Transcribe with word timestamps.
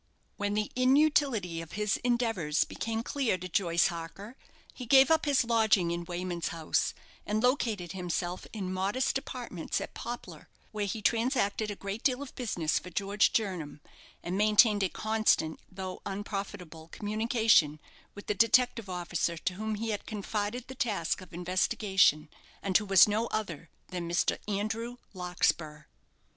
When 0.35 0.55
the 0.55 0.71
inutility 0.75 1.61
of 1.61 1.73
his 1.73 1.97
endeavours 1.97 2.63
became 2.63 3.03
clear 3.03 3.37
to 3.37 3.47
Joyce 3.47 3.89
Harker, 3.89 4.35
he 4.73 4.87
gave 4.87 5.11
up 5.11 5.25
his 5.25 5.43
lodging 5.43 5.91
in 5.91 6.05
Wayman's 6.05 6.47
house, 6.47 6.95
and 7.23 7.43
located 7.43 7.91
himself 7.91 8.47
in 8.51 8.73
modest 8.73 9.19
apartments 9.19 9.79
at 9.79 9.93
Poplar, 9.93 10.49
where 10.71 10.87
he 10.87 11.03
transacted 11.03 11.69
a 11.69 11.75
great 11.75 12.01
deal 12.01 12.23
of 12.23 12.33
business 12.33 12.79
for 12.79 12.89
George 12.89 13.31
Jernam, 13.31 13.79
and 14.23 14.35
maintained 14.35 14.81
a 14.81 14.89
constant, 14.89 15.59
though 15.71 16.01
unprofitable, 16.03 16.87
communication 16.87 17.79
with 18.15 18.25
the 18.25 18.33
detective 18.33 18.89
officer 18.89 19.37
to 19.37 19.53
whom 19.53 19.75
he 19.75 19.91
had 19.91 20.07
confided 20.07 20.67
the 20.67 20.73
task 20.73 21.21
of 21.21 21.31
investigation, 21.31 22.27
and 22.63 22.75
who 22.75 22.85
was 22.85 23.07
no 23.07 23.27
other 23.27 23.69
than 23.89 24.09
Mr. 24.09 24.39
Andrew 24.47 24.97
Larkspur. 25.13 25.83